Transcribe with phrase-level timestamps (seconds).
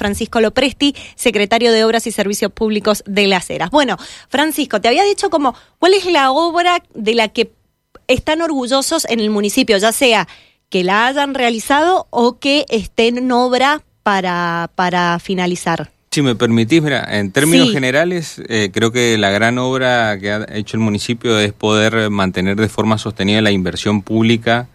[0.00, 3.70] Francisco Lopresti, secretario de Obras y Servicios Públicos de Las Heras.
[3.70, 3.98] Bueno,
[4.30, 7.52] Francisco, te había dicho como, ¿cuál es la obra de la que
[8.08, 10.26] están orgullosos en el municipio, ya sea
[10.70, 15.90] que la hayan realizado o que estén en obra para, para finalizar?
[16.10, 20.46] Si me permitís, mira, en términos generales, eh, creo que la gran obra que ha
[20.54, 24.66] hecho el municipio es poder mantener de forma sostenida la inversión pública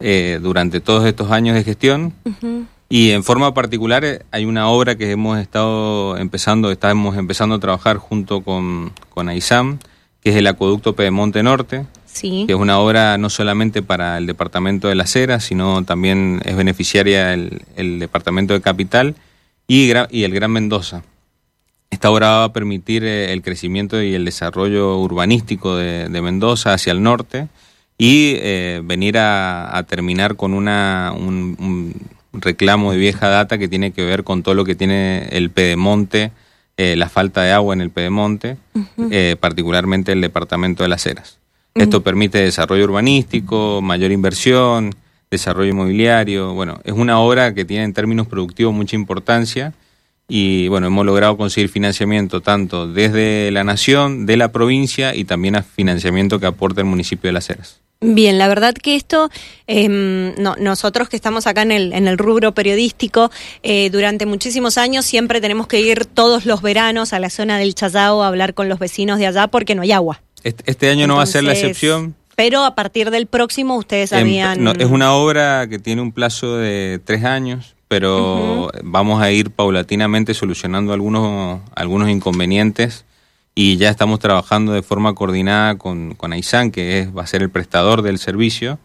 [0.00, 2.12] eh, durante todos estos años de gestión.
[2.94, 7.58] Y en forma particular eh, hay una obra que hemos estado empezando, estamos empezando a
[7.58, 9.78] trabajar junto con, con AISAM,
[10.20, 12.44] que es el acueducto Pedemonte Norte, sí.
[12.46, 16.54] que es una obra no solamente para el departamento de la Cera, sino también es
[16.54, 19.14] beneficiaria el, el departamento de Capital
[19.66, 21.02] y, y el Gran Mendoza.
[21.88, 26.74] Esta obra va a permitir eh, el crecimiento y el desarrollo urbanístico de, de Mendoza
[26.74, 27.48] hacia el norte
[27.96, 31.94] y eh, venir a, a, terminar con una, un, un
[32.32, 36.32] reclamo de vieja data que tiene que ver con todo lo que tiene el Pedemonte,
[36.76, 39.08] eh, la falta de agua en el Pedemonte, uh -huh.
[39.10, 41.38] eh, particularmente el departamento de las Heras.
[41.74, 41.82] Uh -huh.
[41.84, 44.94] Esto permite desarrollo urbanístico, mayor inversión,
[45.30, 46.54] desarrollo inmobiliario.
[46.54, 49.72] Bueno, es una obra que tiene en términos productivos mucha importancia
[50.28, 55.56] y bueno, hemos logrado conseguir financiamiento tanto desde la nación, de la provincia y también
[55.56, 57.80] a financiamiento que aporta el municipio de Las Heras.
[58.02, 59.30] Bien, la verdad que esto,
[59.68, 63.30] eh, no, nosotros que estamos acá en el, en el rubro periodístico,
[63.62, 67.76] eh, durante muchísimos años siempre tenemos que ir todos los veranos a la zona del
[67.76, 70.20] Chayao a hablar con los vecinos de allá porque no hay agua.
[70.42, 72.16] Este, este año Entonces, no va a ser la excepción.
[72.34, 74.58] Pero a partir del próximo ustedes habían...
[74.58, 78.80] En, no, es una obra que tiene un plazo de tres años, pero uh -huh.
[78.82, 83.04] vamos a ir paulatinamente solucionando algunos, algunos inconvenientes
[83.54, 87.42] y ya estamos trabajando de forma coordinada con, con AISAN, que es, va a ser
[87.42, 88.78] el prestador del servicio,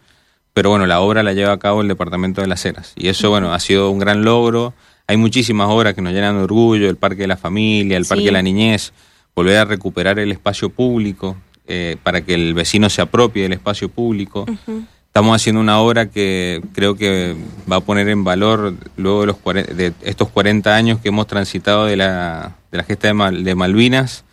[0.52, 3.30] pero bueno, la obra la lleva a cabo el Departamento de las Heras y eso,
[3.30, 4.74] bueno, ha sido un gran logro.
[5.06, 8.22] Hay muchísimas obras que nos llenan de orgullo, el Parque de la Familia, el Parque
[8.22, 8.26] sí.
[8.26, 8.92] de la Niñez,
[9.34, 13.88] volver a recuperar el espacio público eh, para que el vecino se apropie del espacio
[13.88, 14.44] público.
[14.48, 14.86] Uh -huh.
[15.06, 17.34] Estamos haciendo una obra que creo que
[17.70, 21.86] va a poner en valor luego de, los, de estos 40 años que hemos transitado
[21.86, 24.24] de la, de la gesta de, Mal, de Malvinas,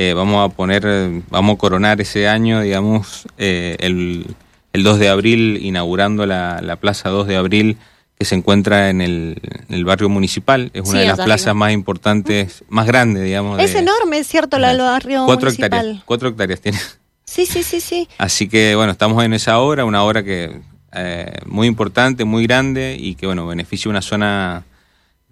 [0.00, 0.86] eh, vamos a poner,
[1.28, 4.26] vamos a coronar ese año, digamos, eh, el,
[4.72, 7.78] el, 2 de abril, inaugurando la, la, Plaza 2 de Abril,
[8.16, 10.70] que se encuentra en el, en el barrio municipal.
[10.72, 13.58] Es una sí, de las plazas más importantes, más grandes, digamos.
[13.58, 15.72] Es de, enorme, es cierto, el barrio cuatro municipal.
[15.72, 16.78] Hectáreas, cuatro hectáreas tiene.
[17.24, 18.08] Sí, sí, sí, sí.
[18.18, 20.60] Así que, bueno, estamos en esa obra, una obra que
[20.92, 24.64] eh, muy importante, muy grande y que, bueno, beneficia una zona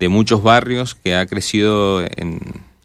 [0.01, 2.41] de muchos barrios que ha crecido en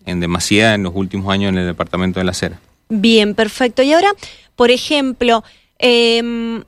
[0.05, 2.59] en demasía en los últimos años en el departamento de la Cera.
[2.89, 3.81] Bien, perfecto.
[3.83, 4.11] Y ahora,
[4.55, 5.43] por ejemplo,
[5.79, 6.61] eh,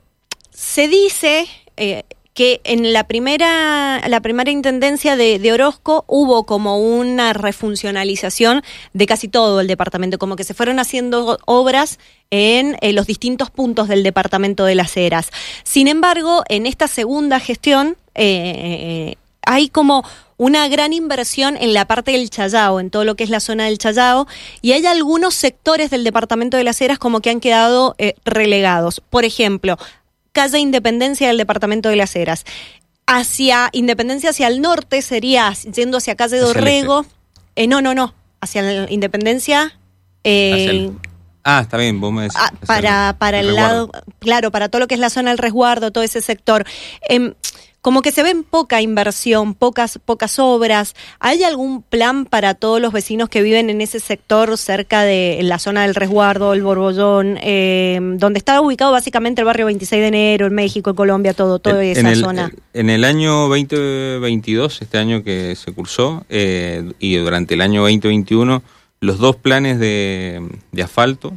[0.50, 1.46] se dice
[1.76, 8.62] eh, que en la primera, la primera intendencia de, Orozco hubo como una refuncionalización
[8.92, 13.50] de casi todo el departamento, como que se fueron haciendo obras en, en los distintos
[13.50, 15.30] puntos del departamento de las Heras.
[15.62, 20.04] Sin embargo, en esta segunda gestión eh, hay como
[20.36, 23.64] una gran inversión en la parte del Chayao, en todo lo que es la zona
[23.64, 24.26] del Chayao,
[24.62, 29.00] y hay algunos sectores del departamento de las Heras como que han quedado eh, relegados.
[29.00, 29.78] Por ejemplo,
[30.32, 32.44] calle Independencia del departamento de las Heras.
[33.06, 37.04] Hacia Independencia hacia el norte sería yendo hacia calle Dorrego.
[37.54, 38.14] Eh, no, no, no.
[38.40, 39.78] Hacia la Independencia.
[40.24, 40.98] Eh, el...
[41.44, 42.38] Ah, está bien, vos me decís.
[42.40, 45.30] Ah, para, el, para el, el lado, claro, para todo lo que es la zona
[45.30, 46.64] del resguardo, todo ese sector.
[47.08, 47.34] Eh,
[47.84, 50.94] como que se ven poca inversión, pocas, pocas obras.
[51.20, 55.58] ¿Hay algún plan para todos los vecinos que viven en ese sector cerca de la
[55.58, 60.46] zona del resguardo, el Borbollón, eh, donde está ubicado básicamente el barrio 26 de enero,
[60.46, 62.50] en México, en Colombia, todo, toda esa el, zona?
[62.72, 68.62] En el año 2022, este año que se cursó, eh, y durante el año 2021,
[69.00, 70.40] los dos planes de,
[70.72, 71.34] de asfalto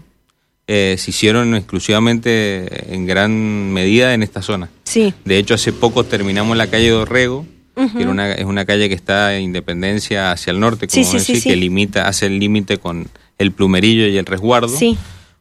[0.68, 4.70] eh, se hicieron exclusivamente en gran medida en esta zona.
[4.84, 5.14] Sí.
[5.24, 7.46] De hecho, hace poco terminamos la calle Dorrego,
[7.76, 7.94] uh -huh.
[7.94, 11.10] que era una, es una calle que está en Independencia hacia el norte, como sí,
[11.10, 14.68] sí, decir, sí, que limita, hace el límite con el plumerillo y el resguardo.
[14.68, 14.98] Sí.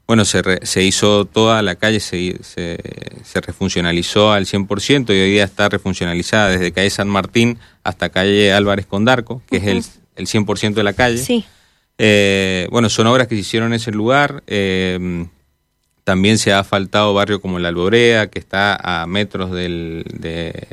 [0.07, 2.79] Bueno, se, re, se hizo toda la calle, se, se,
[3.25, 8.53] se, refuncionalizó al 100% y hoy día está refuncionalizada desde calle San Martín hasta calle
[8.53, 9.79] Álvarez Condarco, que uh -huh.
[9.79, 11.19] es el, el 100% de la calle.
[11.19, 11.45] Sí.
[11.99, 14.43] Eh, bueno, son obras que se hicieron en ese lugar.
[14.47, 15.27] Eh,
[16.07, 20.69] también se ha faltado barrio como la Alborea, que está a metros del, de,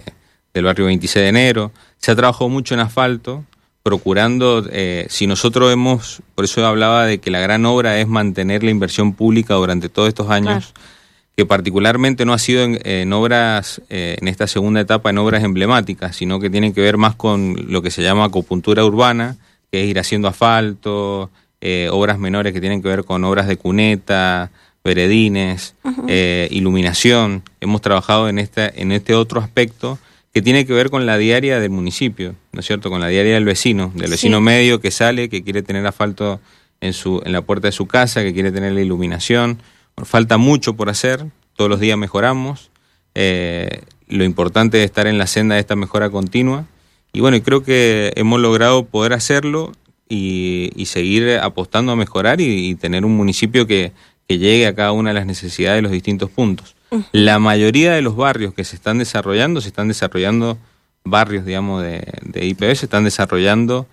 [0.53, 1.71] del barrio 26 de enero.
[1.97, 3.43] Se ha trabajado mucho en asfalto,
[3.81, 8.63] procurando, eh, si nosotros hemos, por eso hablaba de que la gran obra es mantener
[8.63, 10.71] la inversión pública durante todos estos años.
[10.73, 10.93] Claro.
[11.35, 16.15] que particularmente no ha sido en, obras, eh, en esta segunda etapa, en obras emblemáticas,
[16.15, 19.37] sino que tienen que ver más con lo que se llama acupuntura urbana,
[19.73, 23.57] que es ir haciendo asfalto, eh, obras menores que tienen que ver con obras de
[23.57, 24.51] cuneta,
[24.83, 25.73] veredines,
[26.07, 27.41] eh, iluminación.
[27.59, 29.97] Hemos trabajado en, esta, en este otro aspecto
[30.31, 32.91] que tiene que ver con la diaria del municipio, ¿no es cierto?
[32.91, 36.39] Con la diaria del vecino, del vecino medio que sale, que quiere tener asfalto
[36.79, 39.57] en, su, en la puerta de su casa, que quiere tener la iluminación
[40.03, 42.69] falta mucho por hacer, todos los días mejoramos.
[43.15, 46.67] Eh, lo importante es estar en la senda de esta mejora continua.
[47.13, 49.71] Y bueno, creo que hemos logrado poder hacerlo
[50.09, 53.91] y, seguir apostando a mejorar y, tener un municipio que,
[54.27, 56.75] llegue a cada una de las necesidades de los distintos puntos.
[57.11, 60.57] La mayoría de los barrios que se están desarrollando, se están desarrollando
[61.03, 63.85] barrios, digamos, de, de IPB, se están desarrollando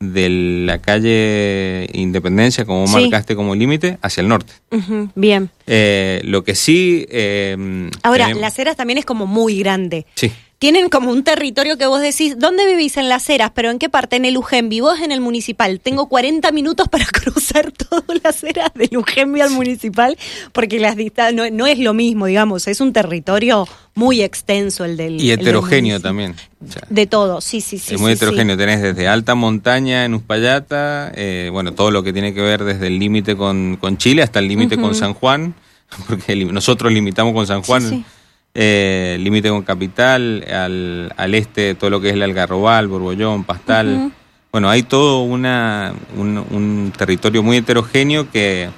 [0.00, 0.28] de
[0.66, 4.52] la calle Independencia, como marcaste como límite, hacia el norte.
[5.14, 5.50] bien.
[5.68, 7.06] Eh, lo que sí...
[7.08, 10.06] Eh, Ahora, Las Heras también es como muy grande.
[10.16, 13.50] Sí tienen como un territorio que vos decís, ¿dónde vivís en Las Heras?
[13.54, 14.16] ¿Pero en qué parte?
[14.16, 15.80] En el Ujembi, vos en el municipal.
[15.80, 20.16] Tengo 40 minutos para cruzar todas las Heras del Ujembi al municipal,
[20.52, 20.96] porque las
[21.34, 25.20] no, no es lo mismo, digamos, es un territorio muy extenso el del...
[25.20, 26.34] Y heterogéneo también.
[26.88, 27.94] de todo, sí, sí, sí.
[27.94, 32.32] Es muy heterogéneo, tenés desde alta montaña en Uspallata, eh, bueno, todo lo que tiene
[32.32, 35.54] que ver desde el límite con, Chile hasta el límite con San Juan,
[36.08, 38.04] porque nosotros limitamos con San Juan
[38.54, 44.12] eh, límite con Capital, al, al, este todo lo que es el Algarrobal, Borbollón, Pastal.
[44.52, 48.70] Bueno, hay todo una, un, territorio muy heterogéneo que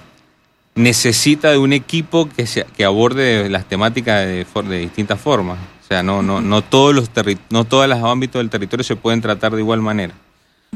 [0.75, 5.59] necesita de un equipo que, se, que aborde las temáticas de, de distintas formas.
[5.85, 7.11] O sea, no, no, no todos los
[7.51, 10.15] no todos los ámbitos del territorio se pueden tratar de igual manera.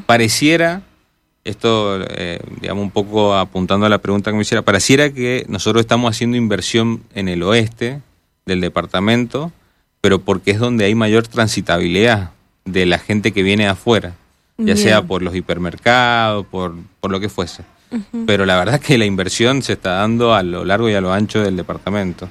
[0.04, 0.82] Pareciera,
[1.44, 5.80] esto, eh, digamos, un poco apuntando a la pregunta que me hiciera, pareciera que nosotros
[5.80, 8.02] estamos haciendo inversión en el oeste,
[8.50, 9.52] del departamento,
[10.00, 12.30] pero porque es donde hay mayor transitabilidad
[12.64, 14.14] de la gente que viene de afuera,
[14.58, 17.64] ya sea por los hipermercados, por, por lo que fuese.
[18.26, 21.00] Pero la verdad es que la inversión se está dando a lo largo y a
[21.00, 22.28] lo ancho del departamento.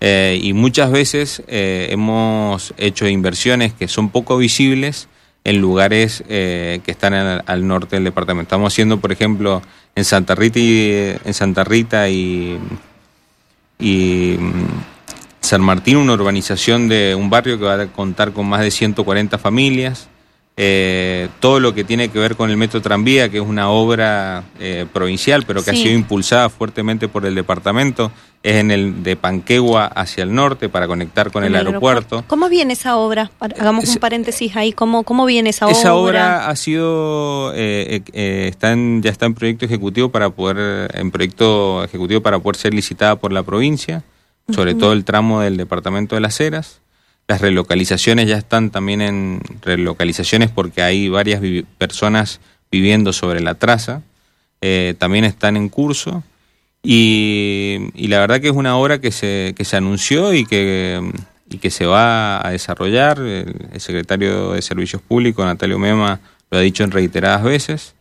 [0.00, 5.08] Eh, y muchas veces eh, hemos hecho inversiones que son poco visibles
[5.42, 8.48] en lugares eh, que están al, norte del departamento.
[8.48, 9.60] Estamos haciendo, por ejemplo,
[9.96, 12.58] en Santa Rita y, en Santa Rita y,
[13.80, 14.36] y
[15.46, 19.38] San Martín, una urbanización de un barrio que va a contar con más de 140
[19.38, 20.08] familias.
[20.56, 24.42] Eh, todo lo que tiene que ver con el metro tranvía, que es una obra
[24.58, 28.10] eh, provincial, pero que ha sido impulsada fuertemente por el departamento,
[28.42, 32.24] es en el de Panquegua hacia el norte para conectar con el, aeropuerto.
[32.26, 33.30] ¿Cómo viene esa obra?
[33.38, 34.72] Hagamos un paréntesis ahí.
[34.72, 35.78] ¿Cómo, cómo viene esa, obra?
[35.78, 38.02] Esa obra ha sido, eh,
[38.48, 43.14] está ya está en proyecto ejecutivo para poder, en proyecto ejecutivo para poder ser licitada
[43.14, 44.02] por la provincia
[44.52, 46.80] sobre todo el tramo del departamento de las Heras.
[47.28, 51.42] Las relocalizaciones ya están también en relocalizaciones porque hay varias
[51.76, 52.40] personas
[52.70, 54.02] viviendo sobre la traza,
[54.60, 56.22] eh, también están en curso.
[56.82, 61.02] Y, la verdad que es una obra que se, que se anunció y que,
[61.50, 63.18] y que se va a desarrollar.
[63.18, 66.20] El, secretario de Servicios Públicos, Natalio Mema,
[66.50, 67.95] lo ha dicho en reiteradas veces.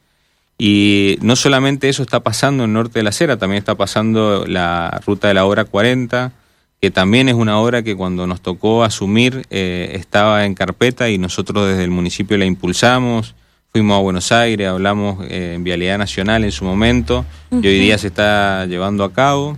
[0.58, 5.02] Y no solamente eso está pasando en Norte de la Cera, también está pasando la
[5.06, 6.32] ruta de la obra 40,
[6.80, 11.18] que también es una obra que cuando nos tocó asumir eh, estaba en carpeta y
[11.18, 13.36] nosotros desde el municipio la impulsamos.
[13.74, 17.98] Fuimos a Buenos Aires, hablamos eh, en Vialidad Nacional en su momento y hoy día
[17.98, 19.58] se está llevando a cabo,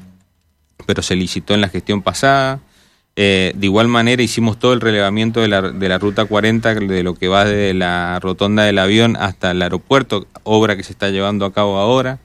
[0.88, 2.60] pero se licitó en la gestión pasada.
[3.20, 7.02] Eh, de igual manera hicimos todo el relevamiento de la, de la ruta 40, de
[7.02, 11.10] lo que va de la rotonda del avión hasta el aeropuerto, obra que se está
[11.10, 12.20] llevando a cabo ahora.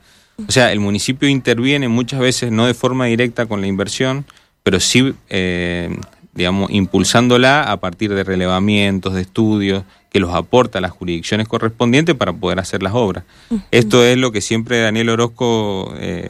[0.46, 4.26] O sea, el municipio interviene muchas veces no de forma directa con la inversión,
[4.62, 5.96] pero sí, eh,
[6.34, 12.14] digamos, impulsándola a partir de relevamientos, de estudios, que los aporta a las jurisdicciones correspondientes
[12.14, 13.24] para poder hacer las obras.
[13.70, 16.28] Esto es lo que siempre Daniel Orozco, eh,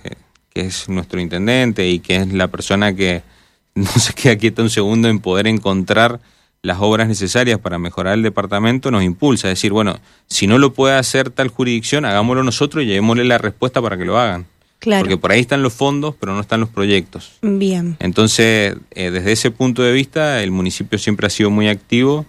[0.54, 3.22] que es nuestro intendente y que es la persona que
[3.74, 6.20] no se queda quieta un segundo en poder encontrar
[6.62, 9.98] las obras necesarias para mejorar el departamento, nos impulsa a decir, bueno,
[10.28, 14.04] si no lo puede hacer tal jurisdicción, hagámoslo nosotros y llevémosle la respuesta para que
[14.04, 14.46] lo hagan.
[14.78, 15.02] Claro.
[15.02, 17.38] Porque por ahí están los fondos, pero no están los proyectos.
[17.42, 17.96] Bien.
[18.00, 22.26] Entonces, eh, desde ese punto de vista, el municipio siempre ha sido muy activo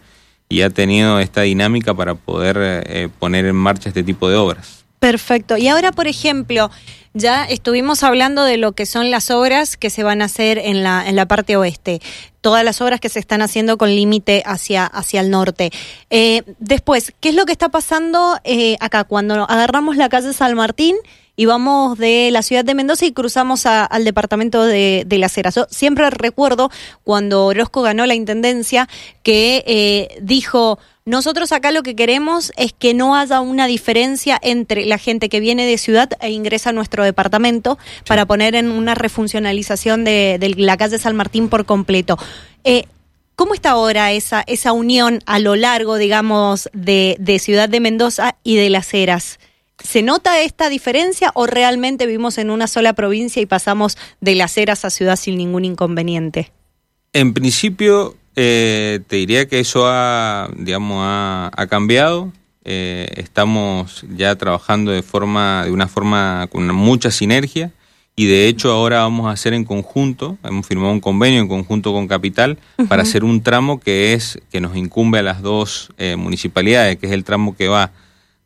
[0.50, 4.83] y ha tenido esta dinámica para poder eh, poner en marcha este tipo de obras.
[5.03, 5.57] Perfecto.
[5.57, 6.72] Y ahora, por ejemplo,
[7.13, 10.81] ya estuvimos hablando de lo que son las obras que se van a hacer en
[10.81, 12.01] la, en la parte oeste,
[12.39, 15.72] todas las obras que se están haciendo con límite hacia, hacia el norte.
[16.10, 20.55] Eh, después, ¿qué es lo que está pasando eh, acá cuando agarramos la calle San
[20.55, 20.95] Martín
[21.36, 25.55] y vamos de la ciudad de Mendoza y cruzamos al departamento de, de Las Heras.
[25.55, 26.69] Yo siempre recuerdo
[27.03, 28.88] cuando Orozco ganó la intendencia
[29.22, 34.86] que eh, dijo, nosotros acá lo que queremos es que no haya una diferencia entre
[34.86, 38.95] la gente que viene de ciudad e ingresa a nuestro departamento para poner en una
[38.95, 42.17] refuncionalización de, de, la calle San Martín por completo.
[42.63, 42.86] Eh,
[43.36, 48.38] ¿Cómo está ahora esa, esa unión a lo largo, digamos, de, de Ciudad de Mendoza
[48.43, 49.39] y de Las Heras?
[49.83, 54.57] ¿Se nota esta diferencia o realmente vivimos en una sola provincia y pasamos de las
[54.57, 56.51] eras a ciudad sin ningún inconveniente?
[57.12, 62.32] En principio, eh, te diría que eso ha, digamos, ha, cambiado.
[62.66, 67.72] Eh, estamos ya trabajando de forma, de una forma con mucha sinergia
[68.16, 71.92] y de hecho ahora vamos a hacer en conjunto, hemos firmado un convenio en conjunto
[71.94, 76.16] con Capital para hacer un tramo que es que nos incumbe a las dos eh,
[76.16, 77.92] municipalidades, que es el tramo que va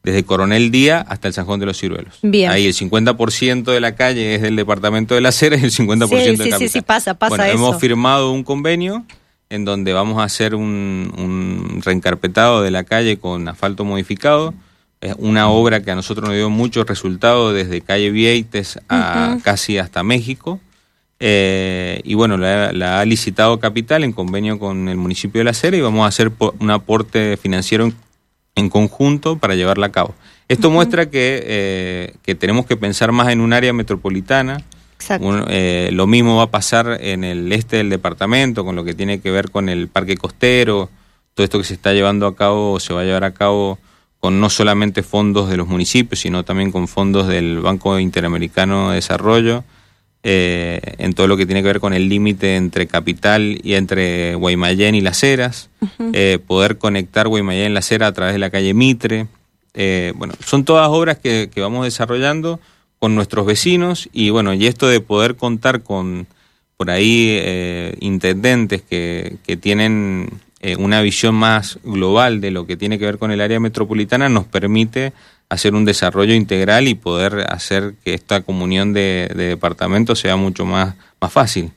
[0.03, 2.20] desde Coronel Día hasta el San Juan de los Ciruelos.
[2.22, 2.50] Bien.
[2.50, 6.08] Ahí el 50% de la calle es del departamento de la Cera y el 50%
[6.08, 6.60] sí, de sí, Capital.
[6.60, 7.53] Sí, sí, pasa, pasa bueno, eso.
[7.56, 9.03] hemos firmado un convenio
[9.49, 14.53] en donde vamos a hacer un, un reencarpetado de la calle con asfalto modificado.
[14.99, 19.77] Es una obra que a nosotros nos dio muchos resultados desde calle Vieites a casi
[19.77, 20.59] hasta México.
[21.19, 25.53] Eh, y bueno, la, la ha licitado Capital en convenio con el municipio de La
[25.53, 27.95] Cera y vamos a hacer un aporte financiero en,
[28.55, 30.15] en conjunto para llevarla a cabo.
[30.47, 34.61] Esto muestra que, eh, que tenemos que pensar más en un área metropolitana.
[35.21, 38.93] Un- eh, lo mismo va a pasar en el este del departamento, con lo que
[38.93, 40.89] tiene que ver con el parque costero,
[41.33, 43.77] todo esto que se está llevando a cabo o se va a llevar a cabo
[44.19, 48.95] con no solamente fondos de los municipios, sino también con fondos del Banco Interamericano de
[48.95, 49.63] Desarrollo,
[50.23, 54.33] eh, en todo lo que tiene que ver con el límite entre Capital y entre
[54.35, 55.69] Guaymallén y Las Heras,
[56.13, 59.27] eh, poder conectar Guaymallén y Las Heras a través de la calle Mitre.
[59.75, 62.59] Eh, bueno, son todas obras que, que vamos desarrollando
[62.99, 66.27] con nuestros vecinos y bueno, y esto de poder contar con
[66.77, 72.77] por ahí eh, intendentes que, que tienen eh, una visión más global de lo que
[72.77, 75.13] tiene que ver con el área metropolitana nos permite
[75.49, 80.65] hacer un desarrollo integral y poder hacer que esta comunión de, de departamentos sea mucho
[80.65, 81.71] más, más fácil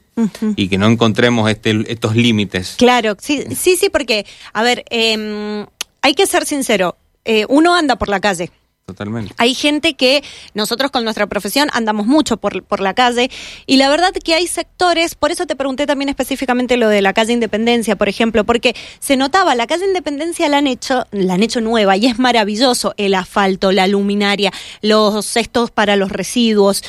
[0.57, 2.75] y que no encontremos este, estos límites.
[2.77, 5.65] Claro, sí, sí, sí, porque, a ver, eh,
[6.03, 8.51] hay que ser sincero, eh, uno anda por la calle.
[8.91, 9.33] Totalmente.
[9.39, 13.31] Hay gente que nosotros con nuestra profesión andamos mucho por, por la calle
[13.67, 17.13] y la verdad que hay sectores, por eso te pregunté también específicamente lo de la
[17.13, 21.45] calle Independencia, por ejemplo, porque se notaba, la calle Independencia la han hecho, la han
[21.45, 26.83] hecho nueva y es maravilloso el asfalto, la luminaria, los cestos para los residuos,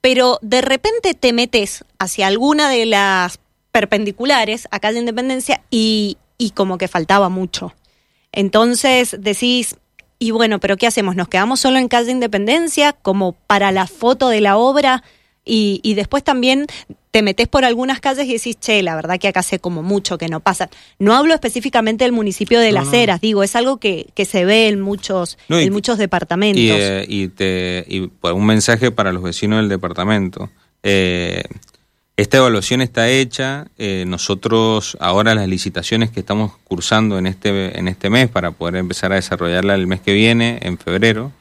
[0.00, 3.38] pero de repente te metes hacia alguna de las
[3.70, 7.72] perpendiculares a calle Independencia y, y como que faltaba mucho.
[8.32, 9.76] Entonces decís,
[10.18, 11.16] y bueno, pero ¿qué hacemos?
[11.16, 15.02] ¿Nos quedamos solo en calle Independencia como para la foto de la obra?
[15.46, 16.66] Y, y después también
[17.10, 20.16] te metes por algunas calles y decís, che, la verdad que acá hace como mucho
[20.16, 20.70] que no pasan.
[20.98, 22.94] No hablo específicamente del municipio de No, Las no.
[22.94, 26.62] Heras, digo, es algo que, que se ve en muchos, No, y- en muchos departamentos.
[26.62, 30.48] Y, eh, y, te, y pues, un mensaje para los vecinos del departamento.
[30.82, 31.42] Eh,
[32.16, 33.66] esta evaluación está hecha.
[33.78, 38.76] eh, nosotros ahora las licitaciones que estamos cursando en este, en este mes para poder
[38.76, 41.32] empezar a desarrollarla el mes que viene, en febrero,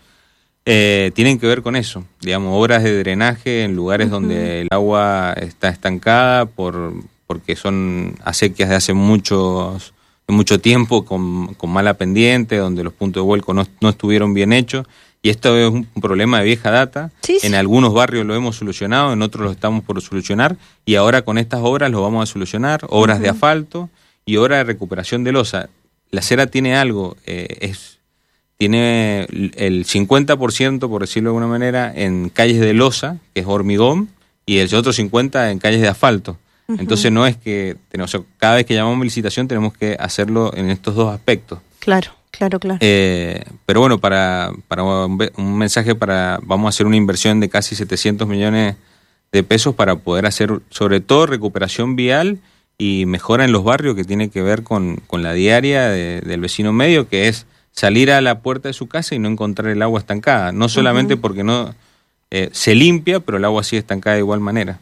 [0.65, 2.05] eh, tienen que ver con eso.
[2.21, 6.93] Digamos, obras de drenaje en lugares donde el agua está estancada por,
[7.27, 9.93] porque son acequias de hace muchos
[10.27, 14.53] mucho tiempo con, con mala pendiente, donde los puntos de vuelco no, no estuvieron bien
[14.53, 14.87] hechos.
[15.23, 17.09] Y esto es un problema de vieja data.
[17.21, 17.47] Sí, sí.
[17.47, 20.57] En algunos barrios lo hemos solucionado, en otros lo estamos por solucionar.
[20.85, 22.81] Y ahora con estas obras lo vamos a solucionar.
[22.89, 23.89] Obras de asfalto
[24.25, 25.69] y obras de recuperación de losa.
[26.11, 27.93] La cera tiene algo, eh, es
[28.57, 34.09] tiene el 50%, por decirlo de alguna manera, en calles de losa, que es hormigón,
[34.45, 36.37] y el otro 50% en calles de asfalto.
[36.67, 40.53] Entonces no es que, tenemos, o sea, cada vez que llamamos licitación tenemos que hacerlo
[40.55, 41.59] en estos dos aspectos.
[41.79, 42.79] Claro, claro, claro.
[42.81, 45.17] Eh, pero bueno, para, para un,
[45.57, 48.75] mensaje para, vamos a hacer una inversión de casi 700 millones
[49.31, 52.39] de pesos para poder hacer sobre todo recuperación vial
[52.77, 56.41] y mejora en los barrios que tiene que ver con, con la diaria de- del
[56.41, 59.81] vecino medio, que es salir a la puerta de su casa y no encontrar el
[59.81, 60.51] agua estancada.
[60.51, 61.73] No solamente porque no
[62.35, 64.79] eh, se limpia, pero el agua sigue estancada de igual manera.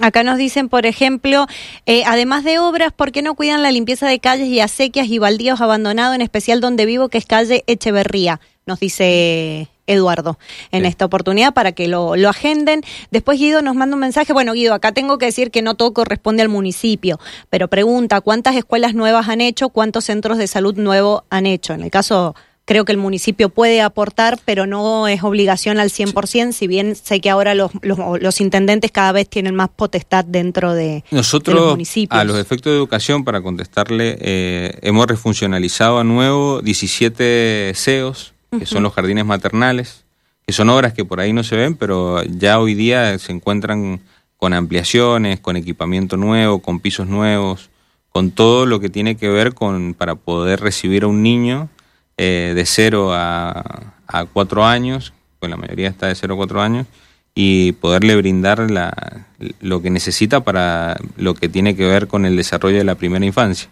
[0.00, 1.46] Acá nos dicen, por ejemplo,
[1.86, 5.18] eh, además de obras, ¿por qué no cuidan la limpieza de calles y acequias y
[5.18, 8.38] baldíos abandonados, en especial donde vivo, que es calle Echeverría?
[8.64, 10.38] Nos dice Eduardo
[10.70, 10.88] en Sí.
[10.88, 12.82] esta oportunidad para que lo, lo agenden.
[13.10, 14.32] Después Guido nos manda un mensaje.
[14.32, 17.18] Bueno, Guido, acá tengo que decir que no todo corresponde al municipio,
[17.50, 19.68] pero pregunta, ¿cuántas escuelas nuevas han hecho?
[19.68, 21.74] ¿Cuántos centros de salud nuevos han hecho?
[21.74, 26.52] En el caso creo que el municipio puede aportar, pero no es obligación al 100%,
[26.52, 31.04] si bien sé que ahora los, los, intendentes cada vez tienen más potestad dentro de,
[31.10, 32.18] Nosotros, los municipios.
[32.18, 38.66] A los efectos de educación, para contestarle, eh, hemos refuncionalizado a nuevo 17 CEOs, que
[38.66, 40.04] son los jardines maternales,
[40.46, 44.00] que son obras que por ahí no se ven, pero ya hoy día se encuentran
[44.36, 47.70] con ampliaciones, con equipamiento nuevo, con pisos nuevos,
[48.10, 51.68] con todo lo que tiene que ver con para poder recibir a un niño
[52.16, 56.62] eh, de 0 a, a 4 años, pues la mayoría está de 0 a 4
[56.62, 56.86] años,
[57.34, 59.26] y poderle brindar la,
[59.60, 63.24] lo que necesita para lo que tiene que ver con el desarrollo de la primera
[63.24, 63.68] infancia.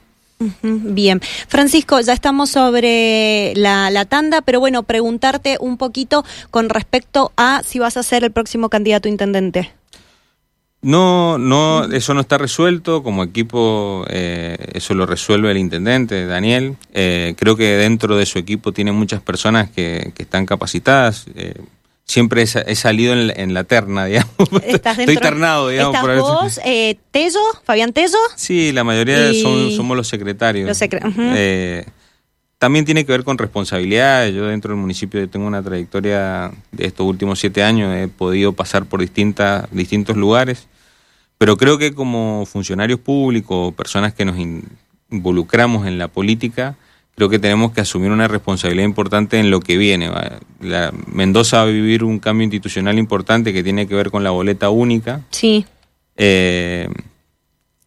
[0.63, 7.31] Bien, Francisco, ya estamos sobre la, la, tanda, pero bueno, preguntarte un poquito con respecto
[7.37, 9.71] a si vas a ser el próximo candidato intendente.
[10.83, 13.05] No, no, eso no está resuelto.
[13.05, 16.77] Como equipo, eh, eso lo resuelve el intendente, Daniel.
[16.93, 21.27] Eh, creo que dentro de su equipo tiene muchas personas que, que están capacitadas.
[21.37, 21.55] Eh,
[22.05, 24.35] siempre he, salido en, la terna, digamos.
[24.65, 25.95] Estoy ternado, digamos.
[25.95, 28.19] ¿Estás vos, eh, Tello, Fabián Tello?
[28.35, 30.69] Sí, la mayoría son, somos los secretarios.
[30.69, 30.81] Los
[32.59, 34.35] también tiene que ver con responsabilidades.
[34.35, 38.85] Yo dentro del municipio tengo una trayectoria de estos últimos siete años, he podido pasar
[38.85, 40.69] por distintas, distintos lugares
[41.43, 44.37] pero creo que como funcionarios públicos, personas que nos
[45.11, 46.77] involucramos en la política,
[47.17, 50.09] creo que tenemos que asumir una responsabilidad importante en lo que viene.
[50.61, 54.31] La, Mendoza va a vivir un cambio institucional importante que tiene que ver con la
[54.31, 55.23] boleta única.
[55.31, 55.67] Sí.
[56.17, 56.89] Eh,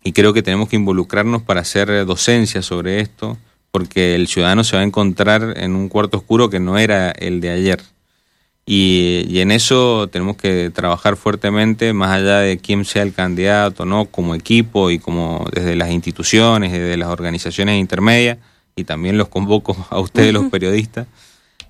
[0.04, 3.38] y creo que tenemos que involucrarnos para hacer docencia sobre esto,
[3.72, 7.40] porque el ciudadano se va a encontrar en un cuarto oscuro que no era el
[7.40, 7.82] de ayer.
[8.68, 14.06] Y, en eso tenemos que trabajar fuertemente, más allá de quién sea el candidato, ¿no?
[14.06, 18.40] Como equipo y como desde las instituciones, desde las organizaciones intermedias,
[18.76, 21.08] y también los convoco a ustedes, los periodistas,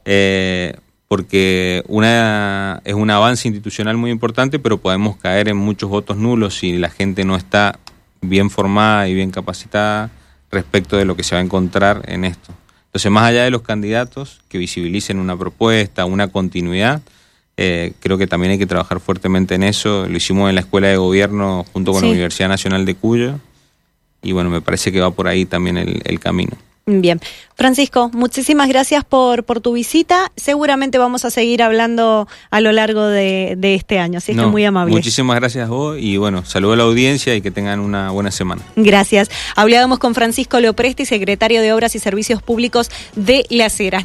[0.06, 0.75] eh,
[1.08, 6.56] porque una es un avance institucional muy importante, pero podemos caer en muchos votos nulos
[6.56, 7.80] si la gente no está
[8.22, 10.10] bien formada y bien capacitada
[10.50, 12.54] respecto de lo que se va a encontrar en esto.
[12.96, 17.02] Entonces, más allá de los candidatos que visibilicen una propuesta, una continuidad,
[17.58, 20.08] eh, creo que también hay que trabajar fuertemente en eso.
[20.08, 23.42] Lo hicimos en la Escuela de Gobierno junto con la Universidad Nacional de Cuyo
[24.24, 26.53] y bueno, me parece que va por ahí también el camino.
[26.88, 27.20] Bien.
[27.56, 30.32] Francisco, muchísimas gracias por, por tu visita.
[30.36, 34.64] Seguramente vamos a seguir hablando a lo largo de, este año, así es que muy
[34.66, 34.94] amable.
[34.94, 38.30] Muchísimas gracias a vos y bueno, saludo a la audiencia y que tengan una buena
[38.30, 38.62] semana.
[38.76, 39.32] Gracias.
[39.56, 44.04] Hablábamos con Francisco Leopresti, secretario de Obras y Servicios Públicos de Las Heras.